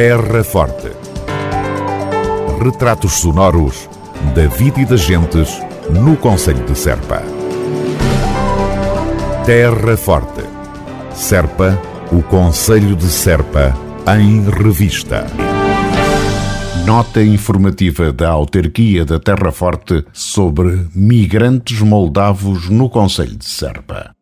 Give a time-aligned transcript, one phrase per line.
[0.00, 0.92] Terra Forte.
[2.62, 3.90] Retratos sonoros
[4.32, 5.60] da vida e das gentes
[5.90, 7.20] no Conselho de Serpa.
[9.44, 10.44] Terra Forte.
[11.12, 11.76] Serpa,
[12.12, 13.76] o Conselho de Serpa,
[14.16, 15.26] em revista.
[16.86, 24.17] Nota informativa da autarquia da Terra Forte sobre migrantes moldavos no Conselho de Serpa.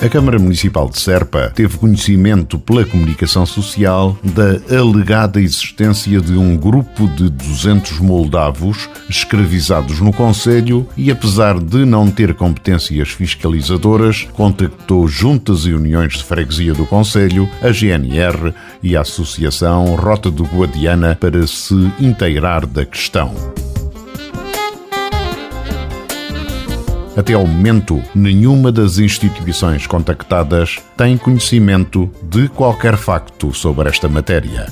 [0.00, 6.56] A Câmara Municipal de Serpa teve conhecimento pela comunicação social da alegada existência de um
[6.56, 15.08] grupo de 200 moldavos escravizados no Conselho e, apesar de não ter competências fiscalizadoras, contactou
[15.08, 21.16] juntas e uniões de freguesia do Conselho, a GNR e a Associação Rota do Guadiana
[21.20, 23.34] para se inteirar da questão.
[27.18, 34.66] Até ao momento, nenhuma das instituições contactadas tem conhecimento de qualquer facto sobre esta matéria.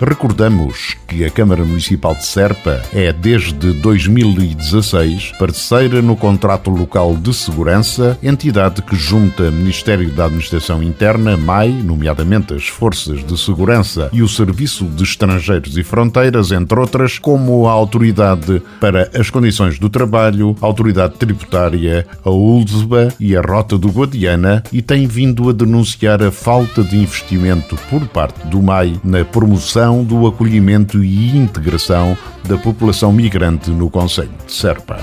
[0.00, 7.32] Recordamos que a Câmara Municipal de Serpa é, desde 2016, parceira no Contrato Local de
[7.32, 14.22] Segurança, entidade que junta Ministério da Administração Interna, MAI, nomeadamente as Forças de Segurança e
[14.22, 19.88] o Serviço de Estrangeiros e Fronteiras, entre outras, como a Autoridade para as Condições do
[19.88, 25.52] Trabalho, a Autoridade Tributária, a ULSBA e a Rota do Guadiana, e tem vindo a
[25.54, 32.16] denunciar a falta de investimento por parte do MAI na promoção do acolhimento e integração
[32.44, 34.98] da população migrante no Conselho de Serpa.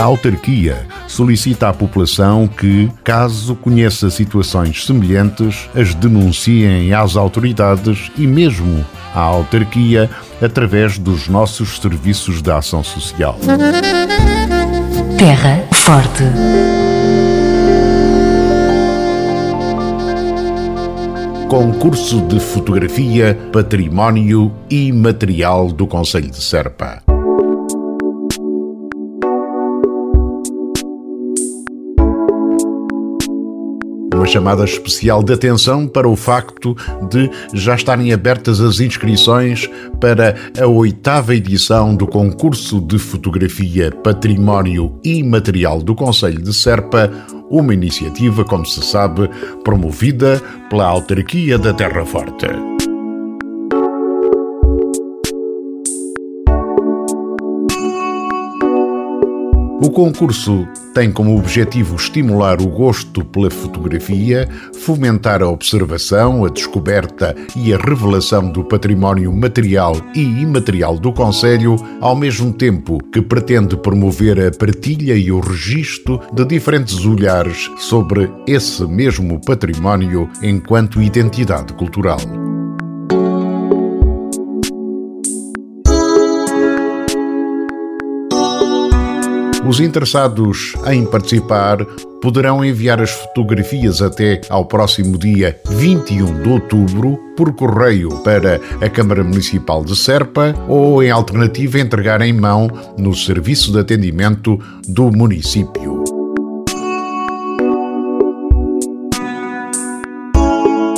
[0.00, 8.26] A autarquia solicita à população que, caso conheça situações semelhantes, as denunciem às autoridades e
[8.26, 8.82] mesmo
[9.14, 10.08] à autarquia
[10.40, 13.38] através dos nossos serviços de ação social.
[15.18, 16.24] Terra Forte.
[21.50, 27.02] Concurso de Fotografia, Património e Material do Conselho de Serpa.
[34.12, 36.76] uma chamada especial de atenção para o facto
[37.08, 39.66] de já estarem abertas as inscrições
[39.98, 47.10] para a oitava edição do concurso de fotografia, património e material do Conselho de Serpa,
[47.50, 49.28] uma iniciativa, como se sabe,
[49.64, 50.40] promovida
[50.70, 52.46] pela autarquia da Terra Forte.
[59.82, 64.48] O concurso tem como objetivo estimular o gosto pela fotografia,
[64.80, 71.76] fomentar a observação, a descoberta e a revelação do património material e imaterial do Conselho,
[72.00, 78.30] ao mesmo tempo que pretende promover a partilha e o registro de diferentes olhares sobre
[78.46, 82.49] esse mesmo património enquanto identidade cultural.
[89.66, 91.84] Os interessados em participar
[92.20, 98.88] poderão enviar as fotografias até ao próximo dia 21 de outubro por correio para a
[98.88, 105.10] Câmara Municipal de Serpa ou, em alternativa, entregar em mão no serviço de atendimento do
[105.10, 106.09] município.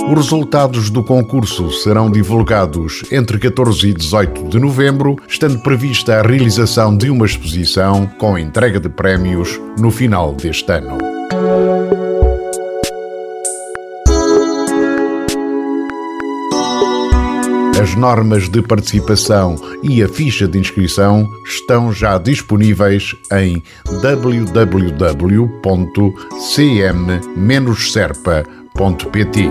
[0.08, 6.22] Os resultados do concurso serão divulgados entre 14 e 18 de novembro, estando prevista a
[6.22, 10.98] realização de uma exposição com entrega de prémios no final deste ano.
[17.80, 23.62] As normas de participação e a ficha de inscrição estão já disponíveis em
[28.72, 29.51] www.cm-serpa.pt.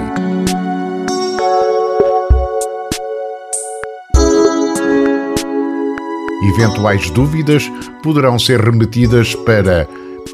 [6.43, 7.71] Eventuais dúvidas
[8.03, 9.87] poderão ser remetidas para